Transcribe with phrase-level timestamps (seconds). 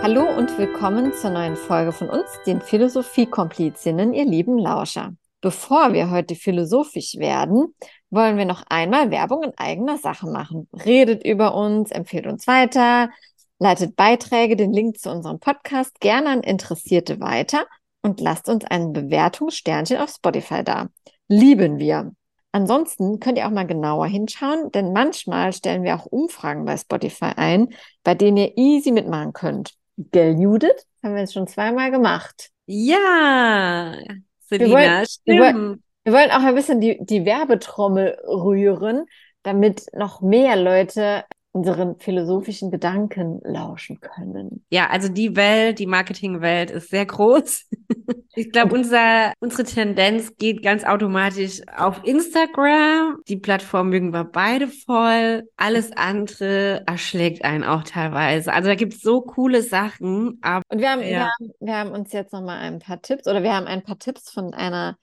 [0.00, 5.14] Hallo und willkommen zur neuen Folge von uns, den Philosophie-Komplizinnen, ihr lieben Lauscher.
[5.40, 7.74] Bevor wir heute philosophisch werden,
[8.08, 10.68] wollen wir noch einmal Werbung in eigener Sache machen.
[10.72, 13.10] Redet über uns, empfehlt uns weiter,
[13.58, 17.66] leitet Beiträge, den Link zu unserem Podcast gerne an Interessierte weiter
[18.00, 20.86] und lasst uns ein Bewertungssternchen auf Spotify da.
[21.26, 22.12] Lieben wir.
[22.52, 27.32] Ansonsten könnt ihr auch mal genauer hinschauen, denn manchmal stellen wir auch Umfragen bei Spotify
[27.36, 27.68] ein,
[28.04, 29.77] bei denen ihr easy mitmachen könnt.
[30.12, 30.86] Gell, Judith?
[31.02, 32.50] Haben wir jetzt schon zweimal gemacht.
[32.66, 33.94] Ja,
[34.40, 35.26] Selina, wir wollen, stimmt.
[35.26, 39.06] Wir wollen, wir wollen auch ein bisschen die, die Werbetrommel rühren,
[39.42, 41.24] damit noch mehr Leute
[41.58, 44.64] unseren philosophischen Gedanken lauschen können.
[44.70, 47.66] Ja, also die Welt, die Marketingwelt ist sehr groß.
[48.34, 53.16] Ich glaube, unser, unsere Tendenz geht ganz automatisch auf Instagram.
[53.26, 55.48] Die Plattform mögen wir beide voll.
[55.56, 58.52] Alles andere erschlägt einen auch teilweise.
[58.52, 60.38] Also da gibt es so coole Sachen.
[60.40, 61.20] Aber, Und wir haben, wir ja.
[61.22, 63.98] haben, wir haben uns jetzt noch mal ein paar Tipps oder wir haben ein paar
[63.98, 64.96] Tipps von einer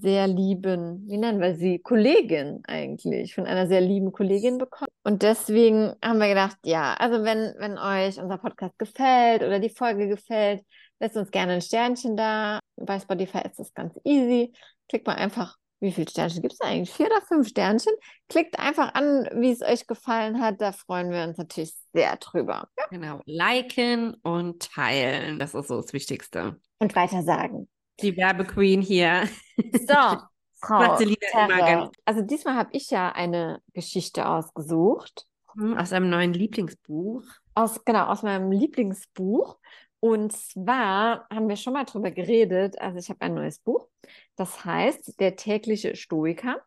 [0.00, 4.90] sehr lieben, wie nennen wir sie, Kollegin eigentlich, von einer sehr lieben Kollegin bekommen.
[5.04, 9.68] Und deswegen haben wir gedacht, ja, also wenn, wenn euch unser Podcast gefällt oder die
[9.68, 10.64] Folge gefällt,
[11.00, 12.60] lasst uns gerne ein Sternchen da.
[12.76, 14.52] Bei Spotify ist das ganz easy.
[14.88, 16.92] Klickt mal einfach, wie viele Sternchen gibt es eigentlich?
[16.92, 17.92] Vier oder fünf Sternchen?
[18.28, 20.60] Klickt einfach an, wie es euch gefallen hat.
[20.60, 22.68] Da freuen wir uns natürlich sehr drüber.
[22.78, 22.84] Ja.
[22.90, 25.38] Genau, liken und teilen.
[25.38, 26.56] Das ist so das Wichtigste.
[26.78, 27.68] Und weiter sagen.
[28.02, 29.28] Die Werbequeen hier.
[29.56, 29.94] So,
[30.60, 31.90] Frau Terre.
[32.04, 35.26] Also diesmal habe ich ja eine Geschichte ausgesucht.
[35.54, 37.24] Hm, Aus einem neuen Lieblingsbuch.
[37.54, 39.58] Aus, genau, aus meinem Lieblingsbuch.
[40.00, 42.80] Und zwar haben wir schon mal drüber geredet.
[42.80, 43.88] Also ich habe ein neues Buch.
[44.36, 46.62] Das heißt Der tägliche Stoiker.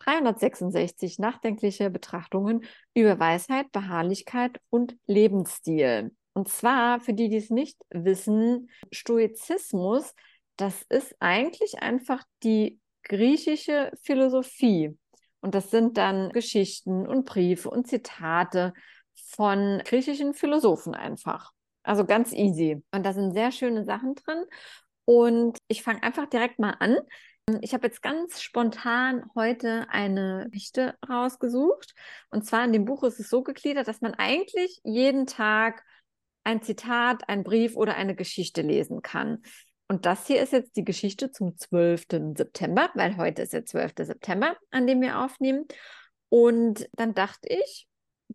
[0.00, 6.14] 366 nachdenkliche Betrachtungen über Weisheit, Beharrlichkeit und Lebensstil.
[6.34, 10.14] Und zwar, für die, die es nicht wissen, Stoizismus,
[10.56, 14.96] das ist eigentlich einfach die griechische Philosophie.
[15.40, 18.72] Und das sind dann Geschichten und Briefe und Zitate
[19.14, 21.52] von griechischen Philosophen einfach.
[21.82, 22.82] Also ganz easy.
[22.92, 24.44] Und da sind sehr schöne Sachen drin.
[25.04, 26.96] Und ich fange einfach direkt mal an.
[27.60, 31.94] Ich habe jetzt ganz spontan heute eine Geschichte rausgesucht.
[32.30, 35.84] Und zwar in dem Buch ist es so gegliedert, dass man eigentlich jeden Tag
[36.42, 39.42] ein Zitat, ein Brief oder eine Geschichte lesen kann.
[39.88, 42.06] Und das hier ist jetzt die Geschichte zum 12.
[42.36, 43.92] September, weil heute ist der 12.
[43.98, 45.66] September, an dem wir aufnehmen.
[46.30, 47.86] Und dann dachte ich,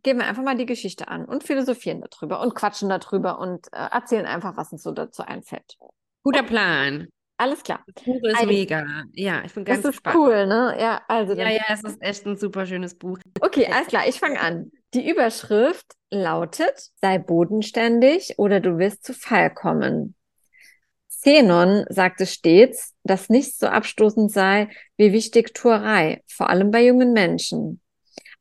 [0.04, 3.78] gehen wir einfach mal die Geschichte an und philosophieren darüber und quatschen darüber und äh,
[3.92, 5.78] erzählen einfach, was uns so dazu einfällt.
[6.24, 7.08] Guter Plan.
[7.38, 7.84] Alles klar.
[7.96, 9.04] Das Buch ist Ein- mega.
[9.14, 10.18] Ja, ich bin ganz Das ist gespannt.
[10.18, 10.76] cool, ne?
[10.80, 13.18] Ja, also Ja, ja, es ist echt ein super schönes Buch.
[13.42, 14.72] Okay, alles klar, ich fange an.
[14.94, 20.16] Die Überschrift lautet, sei bodenständig oder du wirst zu Fall kommen.
[21.22, 27.82] Zenon sagte stets, dass nichts so abstoßend sei wie Wichtigtuerei, vor allem bei jungen Menschen.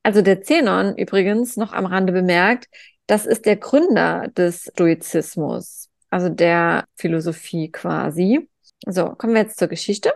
[0.05, 2.69] Also der Zenon übrigens noch am Rande bemerkt,
[3.09, 8.49] das ist der Gründer des Stoizismus, also der Philosophie quasi.
[8.87, 10.13] So, kommen wir jetzt zur Geschichte.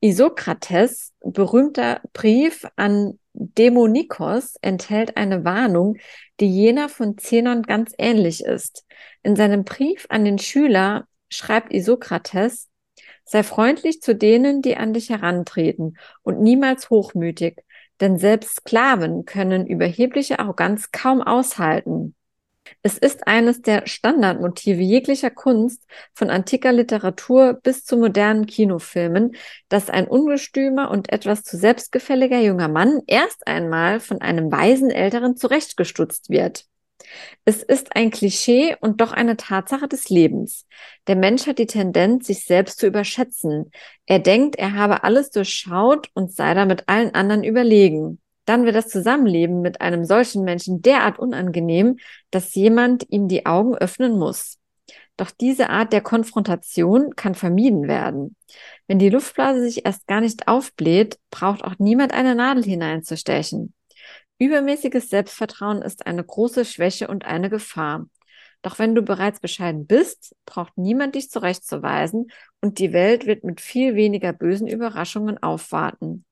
[0.00, 5.96] Isokrates berühmter Brief an Dämonikos enthält eine Warnung,
[6.40, 8.84] die jener von Zenon ganz ähnlich ist.
[9.22, 12.68] In seinem Brief an den Schüler schreibt Isokrates,
[13.24, 17.64] sei freundlich zu denen, die an dich herantreten und niemals hochmütig,
[18.00, 22.14] denn selbst Sklaven können überhebliche Arroganz kaum aushalten.
[22.82, 29.34] Es ist eines der Standardmotive jeglicher Kunst, von antiker Literatur bis zu modernen Kinofilmen,
[29.68, 35.36] dass ein ungestümer und etwas zu selbstgefälliger junger Mann erst einmal von einem weisen Älteren
[35.36, 36.69] zurechtgestutzt wird.
[37.44, 40.66] Es ist ein Klischee und doch eine Tatsache des Lebens.
[41.06, 43.70] Der Mensch hat die Tendenz, sich selbst zu überschätzen.
[44.06, 48.20] Er denkt, er habe alles durchschaut und sei damit allen anderen überlegen.
[48.44, 51.98] Dann wird das Zusammenleben mit einem solchen Menschen derart unangenehm,
[52.30, 54.58] dass jemand ihm die Augen öffnen muss.
[55.16, 58.36] Doch diese Art der Konfrontation kann vermieden werden.
[58.86, 63.74] Wenn die Luftblase sich erst gar nicht aufbläht, braucht auch niemand eine Nadel hineinzustechen.
[64.40, 68.06] Übermäßiges Selbstvertrauen ist eine große Schwäche und eine Gefahr.
[68.62, 72.32] Doch wenn du bereits bescheiden bist, braucht niemand dich zurechtzuweisen
[72.62, 76.26] und die Welt wird mit viel weniger bösen Überraschungen aufwarten.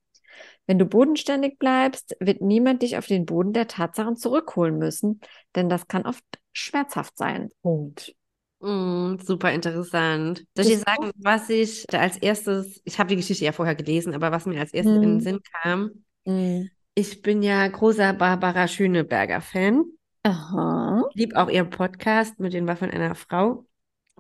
[0.67, 5.21] Wenn du bodenständig bleibst, wird niemand dich auf den Boden der Tatsachen zurückholen müssen,
[5.57, 7.51] denn das kann oft schmerzhaft sein.
[7.63, 8.15] Punkt.
[8.61, 10.45] Mm, super interessant.
[10.57, 14.15] Soll ich sagen, was ich da als erstes, ich habe die Geschichte ja vorher gelesen,
[14.15, 15.21] aber was mir als erstes in den Hm.
[15.21, 16.71] Sinn kam, Mhm.
[16.99, 19.85] Ich bin ja großer Barbara Schöneberger-Fan.
[20.25, 21.05] Aha.
[21.11, 23.65] Ich liebe auch ihren Podcast mit den Waffeln einer Frau.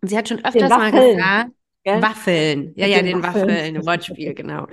[0.01, 1.51] Und sie hat schon öfters mal gesagt,
[1.83, 2.01] gell?
[2.01, 2.73] Waffeln.
[2.77, 3.49] Ja, Mit ja, den den Waffeln.
[3.49, 4.69] Waffeln, Wortspiel, genau.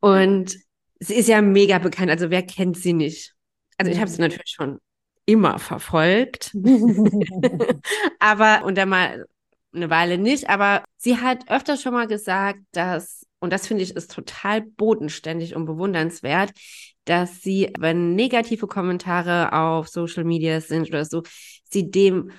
[0.00, 0.56] Und
[0.98, 3.32] sie ist ja mega bekannt, also wer kennt sie nicht?
[3.78, 4.80] Also ich habe sie natürlich schon
[5.24, 6.50] immer verfolgt,
[8.18, 9.24] aber und dann mal
[9.72, 13.94] eine Weile nicht, aber sie hat öfter schon mal gesagt, dass, und das finde ich
[13.94, 16.52] ist total bodenständig und bewundernswert,
[17.06, 21.22] dass sie, wenn negative Kommentare auf Social Media sind oder so,
[21.64, 22.30] sie dem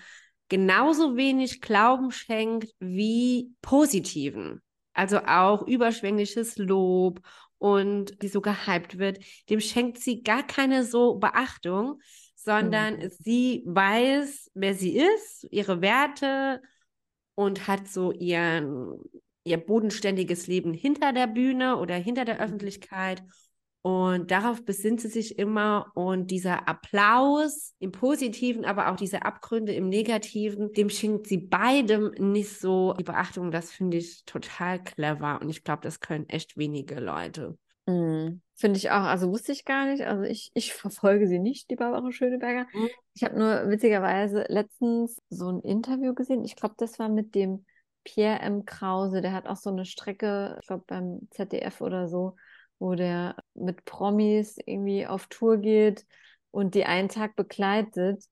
[0.49, 4.61] genauso wenig Glauben schenkt wie positiven.
[4.93, 7.21] Also auch überschwängliches Lob
[7.57, 9.19] und die so gehypt wird,
[9.49, 11.99] dem schenkt sie gar keine so Beachtung,
[12.35, 13.09] sondern Mhm.
[13.19, 16.61] sie weiß, wer sie ist, ihre Werte
[17.35, 18.99] und hat so ihren,
[19.43, 23.23] ihr bodenständiges Leben hinter der Bühne oder hinter der Öffentlichkeit.
[23.87, 25.93] Und darauf besinnt sie sich immer.
[25.93, 32.11] Und dieser Applaus im Positiven, aber auch diese Abgründe im Negativen, dem schenkt sie beidem
[32.17, 33.49] nicht so die Beachtung.
[33.49, 35.39] Das finde ich total clever.
[35.41, 37.57] Und ich glaube, das können echt wenige Leute.
[37.85, 39.03] Mm, Finde ich auch.
[39.03, 40.03] Also wusste ich gar nicht.
[40.03, 42.67] Also ich, ich verfolge sie nicht, die Barbara Schöneberger.
[42.73, 42.89] Mhm.
[43.13, 46.43] Ich habe nur witzigerweise letztens so ein Interview gesehen.
[46.43, 47.63] Ich glaube, das war mit dem
[48.03, 48.65] Pierre M.
[48.65, 49.21] Krause.
[49.21, 52.35] Der hat auch so eine Strecke, ich glaube beim ZDF oder so,
[52.79, 56.05] wo der mit Promis irgendwie auf Tour geht
[56.51, 58.23] und die einen Tag begleitet.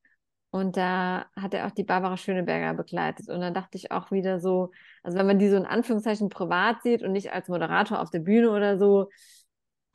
[0.51, 3.27] Und da hat er auch die Barbara Schöneberger begleitet.
[3.29, 4.71] Und dann dachte ich auch wieder so,
[5.03, 8.19] also wenn man die so in Anführungszeichen privat sieht und nicht als Moderator auf der
[8.19, 9.09] Bühne oder so,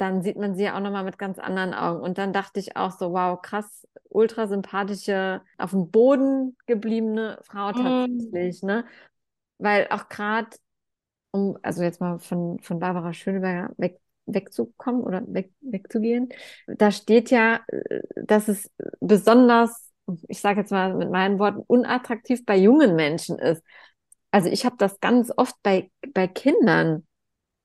[0.00, 2.00] dann sieht man sie ja auch nochmal mit ganz anderen Augen.
[2.00, 7.72] Und dann dachte ich auch so, wow, krass, ultra sympathische, auf dem Boden gebliebene Frau
[7.72, 8.86] tatsächlich, ne?
[9.58, 10.48] Weil auch gerade,
[11.32, 14.00] um, also jetzt mal von, von Barbara Schöneberger weg,
[14.34, 16.30] wegzukommen oder weg, wegzugehen,
[16.66, 19.90] da steht ja, äh, dass es besonders,
[20.28, 23.62] ich sage jetzt mal mit meinen Worten, unattraktiv bei jungen Menschen ist.
[24.30, 27.06] Also ich habe das ganz oft bei, bei Kindern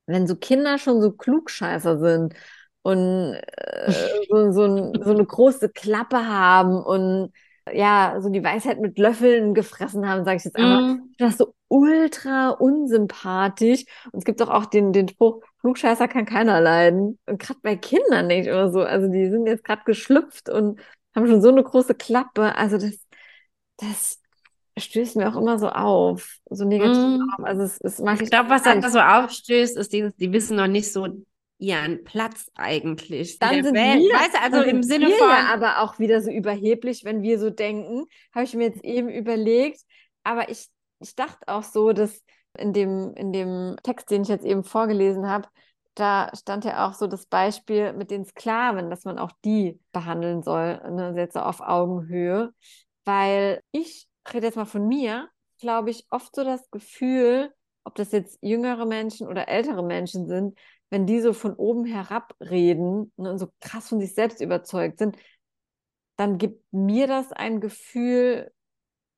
[0.08, 2.34] wenn so Kinder schon so Klugscheißer sind
[2.82, 3.92] und äh,
[4.30, 7.32] so, so, ein, so eine große Klappe haben und
[7.74, 10.98] ja, so die Weisheit mit Löffeln gefressen haben, sage ich jetzt einmal.
[10.98, 13.86] Finde das so ultra unsympathisch.
[14.12, 17.18] Und es gibt doch auch den, den Spruch, Klugscheißer kann keiner leiden.
[17.26, 18.82] Und gerade bei Kindern nicht oder so.
[18.82, 20.80] Also die sind jetzt gerade geschlüpft und
[21.16, 22.56] haben schon so eine große Klappe.
[22.56, 23.00] Also das,
[23.78, 24.22] das
[24.78, 27.46] stößt mir auch immer so auf, so negativ auf.
[27.46, 30.68] Also es, es mag Ich glaube, was da so aufstößt, ist dieses, die wissen noch
[30.68, 31.08] nicht so
[31.58, 34.02] ihren Platz eigentlich Dann sind Welt.
[34.02, 37.40] wir, Weißt du, also im Sinne von, ja aber auch wieder so überheblich, wenn wir
[37.40, 38.06] so denken.
[38.36, 39.82] Habe ich mir jetzt eben überlegt.
[40.24, 40.68] Aber ich,
[41.00, 42.22] ich dachte auch so, dass
[42.58, 45.48] in dem, in dem Text, den ich jetzt eben vorgelesen habe,
[45.96, 50.44] da stand ja auch so das Beispiel mit den Sklaven, dass man auch die behandeln
[50.44, 52.54] soll, ne, jetzt so auf Augenhöhe.
[53.06, 55.30] Weil ich rede jetzt mal von mir,
[55.60, 57.54] glaube ich, oft so das Gefühl,
[57.86, 60.58] ob das jetzt jüngere Menschen oder ältere Menschen sind,
[60.90, 65.00] wenn die so von oben herab reden ne, und so krass von sich selbst überzeugt
[65.00, 65.18] sind,
[66.18, 68.52] dann gibt mir das ein Gefühl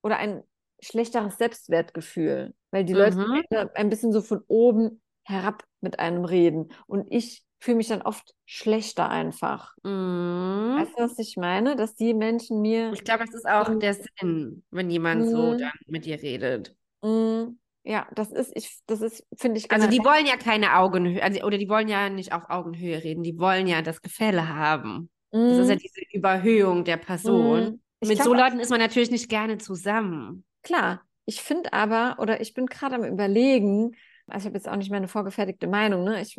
[0.02, 0.44] oder ein
[0.82, 3.42] schlechteres Selbstwertgefühl, weil die Leute mhm.
[3.76, 8.36] ein bisschen so von oben herab mit einem reden und ich fühle mich dann oft
[8.46, 9.76] schlechter einfach.
[9.84, 10.78] Mhm.
[10.78, 11.76] Weißt du, was ich meine?
[11.76, 13.80] Dass die Menschen mir Ich glaube, das ist auch Mhm.
[13.80, 15.58] der Sinn, wenn jemand so Mhm.
[15.58, 16.76] dann mit dir redet.
[17.02, 21.22] Mm, ja, das ist, ich, das ist, finde ich Also die wollen ja keine Augenhöhe,
[21.22, 25.10] also, oder die wollen ja nicht auf Augenhöhe reden, die wollen ja das Gefälle haben.
[25.48, 27.82] Das ist ja Mm, diese Überhöhung der Person.
[28.00, 30.46] Ich Mit so Leuten ist man natürlich nicht gerne zusammen.
[30.68, 33.96] Klar, ich finde aber, oder ich bin gerade am Überlegen,
[34.28, 36.20] also ich habe jetzt auch nicht meine vorgefertigte Meinung, ne?
[36.22, 36.38] Ich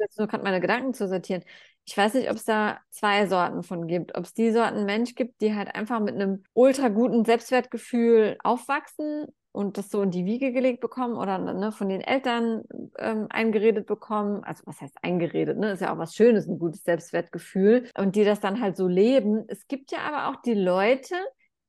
[0.00, 1.44] jetzt nur gerade meine Gedanken zu sortieren.
[1.84, 4.16] Ich weiß nicht, ob es da zwei Sorten von gibt.
[4.18, 9.26] Ob es die Sorten Mensch gibt, die halt einfach mit einem ultra guten Selbstwertgefühl aufwachsen
[9.52, 12.64] und das so in die Wiege gelegt bekommen oder ne, von den Eltern
[12.98, 14.42] ähm, eingeredet bekommen.
[14.42, 15.70] Also was heißt eingeredet, ne?
[15.72, 17.88] Ist ja auch was Schönes, ein gutes Selbstwertgefühl.
[17.96, 19.44] Und die das dann halt so leben.
[19.46, 21.14] Es gibt ja aber auch die Leute,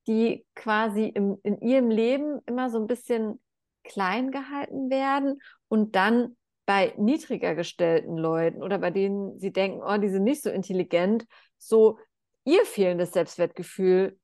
[0.08, 3.40] die quasi im, in ihrem Leben immer so ein bisschen
[3.84, 9.98] klein gehalten werden und dann bei niedriger gestellten Leuten oder bei denen sie denken, oh,
[9.98, 11.26] die sind nicht so intelligent,
[11.58, 11.98] so
[12.46, 14.18] ihr fehlendes Selbstwertgefühl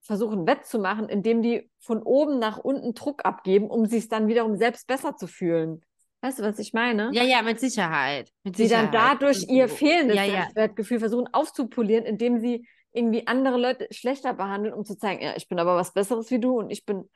[0.00, 4.86] versuchen wettzumachen, indem die von oben nach unten Druck abgeben, um sich dann wiederum selbst
[4.86, 5.84] besser zu fühlen.
[6.20, 7.10] Weißt du, was ich meine?
[7.12, 8.30] Ja, ja, mit Sicherheit.
[8.44, 9.18] Mit die dann Sicherheit.
[9.20, 10.26] dadurch Und ihr fehlendes ja.
[10.26, 15.48] Selbstwertgefühl versuchen aufzupolieren, indem sie irgendwie andere Leute schlechter behandeln, um zu zeigen, ja, ich
[15.48, 17.08] bin aber was Besseres wie du und ich bin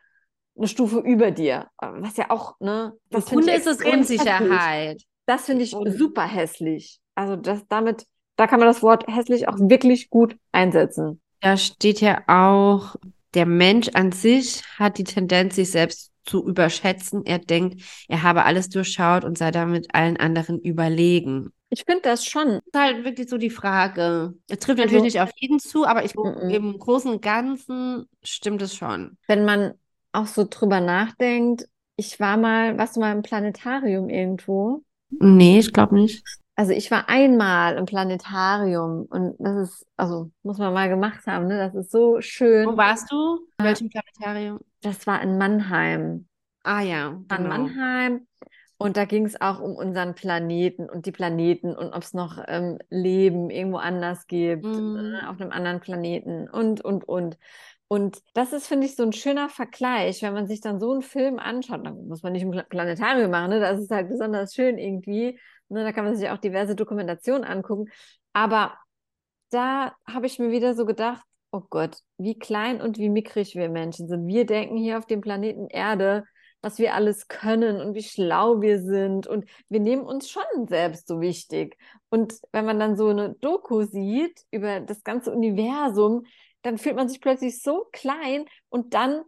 [0.56, 1.68] eine Stufe über dir.
[1.78, 2.92] Was ja auch, ne?
[2.92, 4.20] Im Das finde Grunde ist es extrem hässlich.
[4.20, 5.02] Unsicherheit.
[5.26, 7.00] Das finde ich super hässlich.
[7.14, 8.06] Also das damit,
[8.36, 11.20] da kann man das Wort hässlich auch wirklich gut einsetzen.
[11.40, 12.96] Da steht ja auch,
[13.34, 17.24] der Mensch an sich hat die Tendenz, sich selbst zu überschätzen.
[17.24, 21.52] Er denkt, er habe alles durchschaut und sei damit allen anderen überlegen.
[21.70, 22.48] Ich finde das schon.
[22.48, 24.34] Das ist halt wirklich so die Frage.
[24.48, 26.50] Es trifft Also- natürlich nicht auf jeden zu, aber ich, Mhm.
[26.50, 29.16] im Großen und Ganzen stimmt es schon.
[29.28, 29.74] Wenn man
[30.12, 34.82] auch so drüber nachdenkt, ich war mal, warst du mal im Planetarium irgendwo?
[35.10, 36.24] Nee, ich glaube nicht.
[36.56, 41.46] Also ich war einmal im Planetarium und das ist, also muss man mal gemacht haben,
[41.46, 41.56] ne?
[41.58, 42.66] Das ist so schön.
[42.68, 43.46] Wo warst du?
[43.58, 44.60] In welchem Planetarium?
[44.82, 46.26] Das war in Mannheim.
[46.62, 47.48] Ah ja, War in genau.
[47.48, 48.26] Mannheim.
[48.82, 52.42] Und da ging es auch um unseren Planeten und die Planeten und ob es noch
[52.48, 55.16] ähm, Leben irgendwo anders gibt, Mhm.
[55.20, 57.36] äh, auf einem anderen Planeten und, und, und.
[57.88, 61.02] Und das ist, finde ich, so ein schöner Vergleich, wenn man sich dann so einen
[61.02, 61.84] Film anschaut.
[61.84, 63.60] Dann muss man nicht im Pla- Planetarium machen, ne?
[63.60, 65.38] Das ist halt besonders schön irgendwie.
[65.68, 65.84] Ne?
[65.84, 67.90] Da kann man sich auch diverse Dokumentationen angucken.
[68.32, 68.78] Aber
[69.50, 73.68] da habe ich mir wieder so gedacht, oh Gott, wie klein und wie mickrig wir
[73.68, 74.26] Menschen sind.
[74.26, 76.24] Wir denken hier auf dem Planeten Erde,
[76.62, 79.26] was wir alles können und wie schlau wir sind.
[79.26, 81.76] Und wir nehmen uns schon selbst so wichtig.
[82.10, 86.24] Und wenn man dann so eine Doku sieht über das ganze Universum,
[86.62, 89.22] dann fühlt man sich plötzlich so klein und dann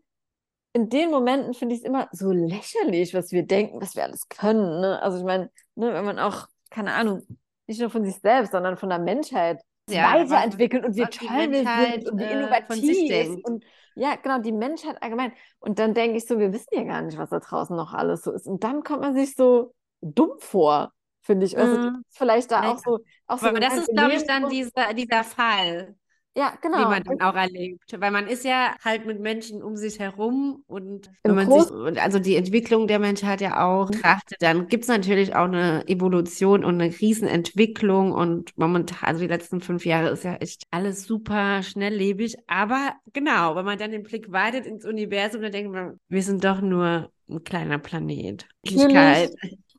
[0.74, 4.28] in den Momenten finde ich es immer so lächerlich, was wir denken, was wir alles
[4.28, 4.80] können.
[4.80, 5.00] Ne?
[5.02, 7.22] Also ich meine, ne, wenn man auch, keine Ahnung,
[7.66, 11.68] nicht nur von sich selbst, sondern von der Menschheit Ja, weiterentwickelt und wie toll wir
[11.68, 13.44] sind und wie äh, innovativ denkt.
[13.44, 15.32] und ja, genau, die Menschheit allgemein.
[15.58, 18.22] Und dann denke ich so, wir wissen ja gar nicht, was da draußen noch alles
[18.22, 18.46] so ist.
[18.46, 21.58] Und dann kommt man sich so dumm vor, finde ich.
[21.58, 22.04] Also Mhm.
[22.10, 22.70] vielleicht da Ja.
[22.72, 25.94] auch so, auch so Aber das ist, glaube ich, dann dieser, dieser Fall,
[26.34, 26.88] ja, genau.
[26.88, 27.84] man dann auch erlebt.
[27.98, 31.98] Weil man ist ja halt mit Menschen um sich herum und wenn man sich, und
[32.02, 33.92] also die Entwicklung der Menschheit ja auch Mhm.
[33.92, 39.28] betrachtet, dann gibt es natürlich auch eine Evolution und eine Riesenentwicklung und momentan, also die
[39.28, 42.36] letzten fünf Jahre ist ja echt alles super schnelllebig.
[42.48, 46.42] Aber genau, wenn man dann den Blick weitet ins Universum, dann denkt man, wir sind
[46.44, 48.46] doch nur ein kleiner Planet.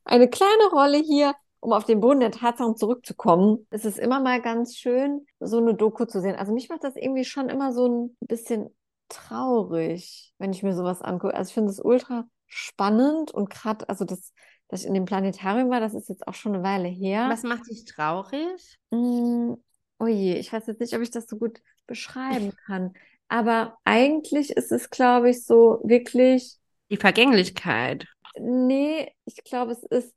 [0.05, 1.33] Eine kleine Rolle hier,
[1.63, 3.65] um auf den Boden der Tatsachen zurückzukommen.
[3.69, 6.35] Es ist immer mal ganz schön, so eine Doku zu sehen.
[6.35, 8.69] Also mich macht das irgendwie schon immer so ein bisschen
[9.07, 11.33] traurig, wenn ich mir sowas angucke.
[11.33, 14.33] Also ich finde es ultra spannend und gerade, also das,
[14.67, 17.29] dass ich in dem Planetarium war, das ist jetzt auch schon eine Weile her.
[17.29, 18.77] Was macht dich traurig?
[18.91, 19.53] Mm,
[19.99, 22.93] oh je, ich weiß jetzt nicht, ob ich das so gut beschreiben kann.
[23.29, 26.57] Aber eigentlich ist es, glaube ich, so wirklich.
[26.91, 28.05] Die Vergänglichkeit.
[28.37, 30.13] Nee, ich glaube, es ist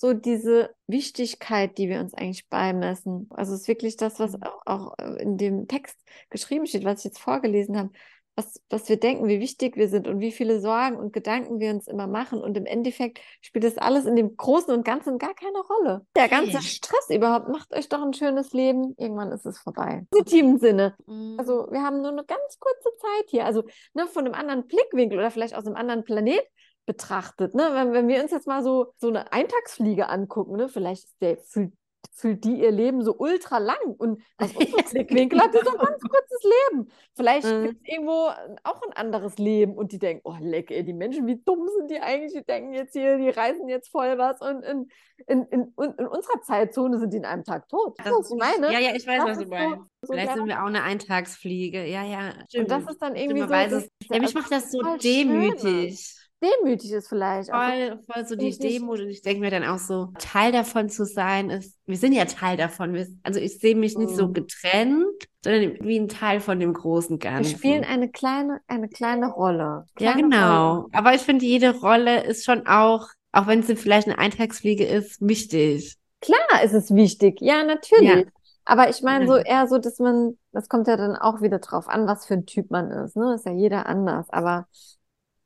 [0.00, 3.28] so diese Wichtigkeit, die wir uns eigentlich beimessen.
[3.30, 4.42] Also es ist wirklich das, was Mhm.
[4.42, 5.98] auch, auch äh, in dem Text
[6.30, 7.90] geschrieben steht, was ich jetzt vorgelesen habe,
[8.36, 11.70] was, was wir denken, wie wichtig wir sind und wie viele Sorgen und Gedanken wir
[11.72, 12.40] uns immer machen.
[12.40, 16.06] Und im Endeffekt spielt das alles in dem Großen und Ganzen gar keine Rolle.
[16.16, 16.66] Der ganze Okay.
[16.66, 18.94] Stress überhaupt macht euch doch ein schönes Leben.
[18.96, 19.98] Irgendwann ist es vorbei.
[19.98, 20.96] Im positiven Sinne.
[21.06, 21.34] Mhm.
[21.38, 23.44] Also wir haben nur eine ganz kurze Zeit hier.
[23.44, 26.42] Also ne, von einem anderen Blickwinkel oder vielleicht aus einem anderen Planet
[26.86, 27.54] betrachtet.
[27.54, 27.70] Ne?
[27.72, 30.68] Wenn, wenn wir uns jetzt mal so, so eine Eintagsfliege angucken, ne?
[30.68, 31.72] vielleicht ist der, fühlt,
[32.12, 35.78] fühlt die ihr Leben so ultra lang und aus unserem Blickwinkel hat die so ein
[35.78, 36.90] ganz kurzes Leben.
[37.14, 37.62] Vielleicht Mhm.
[37.64, 38.28] gibt es irgendwo
[38.64, 41.90] auch ein anderes Leben und die denken, oh leck, ey, die Menschen, wie dumm sind
[41.90, 42.32] die eigentlich?
[42.32, 44.88] Die denken jetzt hier, die reißen jetzt voll was und in,
[45.26, 47.94] in, in, in, in unserer Zeitzone sind die in einem Tag tot.
[47.98, 48.72] Das Das ist meine.
[48.72, 49.78] Ja, ja, ich weiß, Das was du meinst.
[50.02, 51.84] so Vielleicht sind wir auch eine Eintagsfliege.
[51.84, 52.32] Ja, ja.
[52.56, 52.90] und das stimmt.
[52.90, 54.14] ist dann irgendwie Stimmt, so.
[54.14, 55.96] Ja, mich macht das so total Schöne.
[56.42, 56.92] Demütig.
[56.92, 57.52] ist vielleicht.
[57.52, 57.60] auch.
[57.68, 59.00] Voll, voll so die Demut.
[59.00, 62.24] Und ich denke mir dann auch so, Teil davon zu sein ist, wir sind ja
[62.24, 62.94] Teil davon.
[62.94, 64.32] Wir, also ich sehe mich nicht so Mhm.
[64.34, 65.04] getrennt,
[65.44, 67.56] sondern wie ein Teil von dem großen Wir Ganzen.
[67.58, 69.84] spielen eine kleine, eine kleine Rolle.
[69.98, 70.74] Ja, Kleine genau.
[70.80, 70.86] Rolle.
[70.92, 75.20] Aber ich finde, jede Rolle ist schon auch, auch wenn sie vielleicht eine Eintagsfliege ist,
[75.26, 75.96] wichtig.
[76.20, 77.40] Klar ist es wichtig.
[77.40, 78.08] Ja, natürlich.
[78.08, 78.22] Ja.
[78.66, 79.42] Aber ich meine so Ja.
[79.42, 82.46] eher so, dass man, das kommt ja dann auch wieder drauf an, was für ein
[82.46, 83.16] Typ man ist.
[83.16, 83.34] Ne?
[83.34, 84.28] Ist ja jeder anders.
[84.30, 84.66] Aber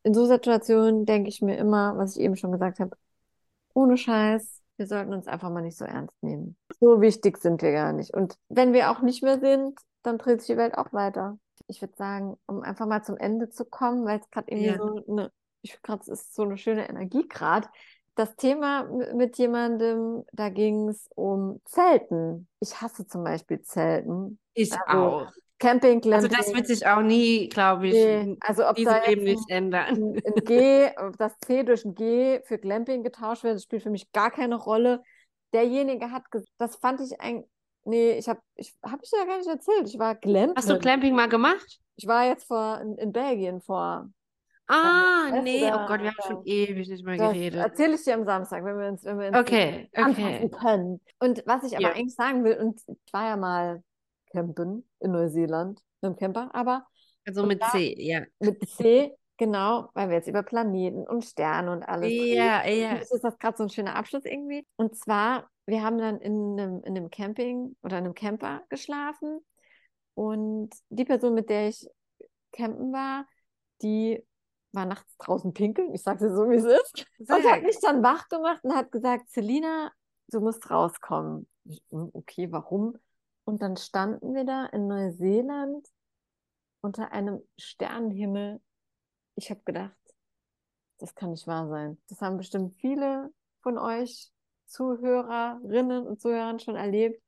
[0.05, 2.97] in so Situationen denke ich mir immer, was ich eben schon gesagt habe,
[3.75, 6.57] ohne Scheiß, wir sollten uns einfach mal nicht so ernst nehmen.
[6.81, 8.15] So wichtig sind wir gar nicht.
[8.15, 11.39] Und wenn wir auch nicht mehr sind, dann dreht sich die Welt auch weiter.
[11.67, 14.77] Ich würde sagen, um einfach mal zum Ende zu kommen, weil es gerade irgendwie Ja.
[14.77, 15.33] so eine,
[15.63, 17.69] ich finde gerade, es ist so eine schöne Energie gerade.
[18.17, 18.85] Das Thema
[19.15, 22.47] mit jemandem, da ging es um Zelten.
[22.61, 24.39] Ich hasse zum Beispiel Zelten.
[24.53, 25.33] Ich Also, auch.
[25.59, 26.37] Camping, Also Glamping.
[26.37, 28.21] das wird sich auch nie, glaube ich, nee.
[28.21, 29.87] in Also ob diesem Leben nicht ändern.
[30.25, 34.11] ein, G, das C durch ein G für Glamping getauscht wird, das spielt für mich
[34.13, 35.03] gar keine Rolle.
[35.53, 37.45] Derjenige hat gesagt, das fand ich ein,
[37.85, 39.89] nee, ich habe, ich habe ich ja gar nicht erzählt.
[39.89, 40.57] Ich war Glampen.
[40.57, 41.81] Hast du Clamping mal gemacht?
[41.97, 44.09] Ich war jetzt vor in, in Belgien vor.
[44.67, 47.61] Ah, nee, oh Gott, wir haben schon ewig nicht mehr Das geredet.
[47.61, 50.51] erzähle ich dir am Samstag, wenn wir uns, wenn wir uns Okay, okay.
[50.51, 51.01] können.
[51.21, 51.93] Und was ich aber Ja.
[51.93, 53.83] eigentlich sagen will, und ich war ja mal
[54.35, 56.87] campen in Neuseeland, mit dem Camper, aber
[57.27, 58.23] Also mit da C, ja.
[58.41, 62.37] mit C, genau, weil wir jetzt über Planeten und Sterne und alles reden.
[62.37, 62.95] Ja, ja.
[62.95, 64.67] mich ist das gerade so ein schöner Abschluss irgendwie.
[64.77, 69.41] Und zwar, wir haben dann in einem, in einem Camping oder in einem Camper geschlafen
[70.15, 71.87] und die Person, mit der ich
[72.53, 73.27] campen war,
[73.83, 74.23] die
[74.73, 75.95] war nachts draußen pinkeln.
[75.95, 77.07] Ich sage dir so, wie es ist.
[77.19, 79.91] Und hat mich dann wach gemacht und hat gesagt, Selina,
[80.29, 81.49] du musst rauskommen.
[81.65, 82.97] Ich, "Hm, Okay, warum?
[83.45, 85.87] Und dann standen wir da in Neuseeland
[86.81, 88.61] unter einem Sternenhimmel.
[89.37, 89.97] Ich habe gedacht,
[90.99, 91.99] das kann nicht wahr sein.
[92.09, 93.33] Das haben bestimmt viele
[93.63, 94.31] von euch
[94.67, 97.23] Zuhörerinnen und Zuhörern schon erlebt.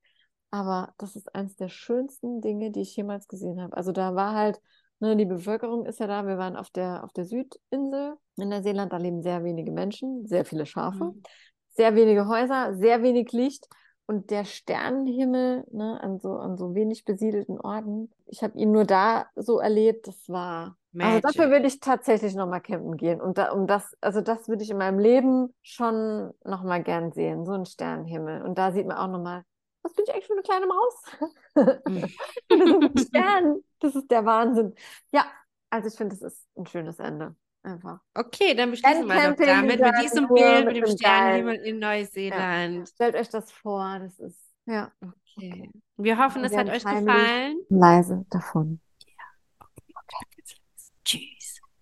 [0.50, 3.76] Aber das ist eines der schönsten Dinge, die ich jemals gesehen habe.
[3.76, 4.60] Also da war halt,
[5.00, 6.26] ne, die Bevölkerung ist ja da.
[6.26, 8.92] Wir waren auf der, auf der Südinsel in Neuseeland.
[8.92, 11.22] Da leben sehr wenige Menschen, sehr viele Schafe, Mhm.
[11.70, 13.66] sehr wenige Häuser, sehr wenig Licht.
[14.06, 18.12] Und der Sternenhimmel, ne, an so, an so wenig besiedelten Orten.
[18.26, 20.06] Ich habe ihn nur da so erlebt.
[20.06, 21.50] Das war, also dafür Magic.
[21.50, 23.20] würde ich tatsächlich nochmal campen gehen.
[23.20, 27.44] Und da, um das, also das würde ich in meinem Leben schon nochmal gern sehen.
[27.44, 28.42] So ein Sternenhimmel.
[28.42, 29.42] Und da sieht man auch nochmal,
[29.82, 31.02] was bin ich eigentlich für eine kleine Maus?
[32.48, 33.64] Das ist ein Stern.
[33.80, 34.74] Das ist der Wahnsinn.
[35.12, 35.26] Ja,
[35.70, 37.34] also ich finde, das ist ein schönes Ende.
[37.66, 37.98] Einfach.
[38.14, 42.88] Okay, dann beschließen wir doch damit mit diesem Bild, mit dem Sternenhimmel in Neuseeland.
[42.88, 44.92] Stellt euch das vor, das ist, ja,
[45.36, 45.70] Okay.
[45.96, 47.58] Wir hoffen, es hat euch gefallen.
[47.68, 48.80] leise davon.
[51.04, 51.35] Tschüss.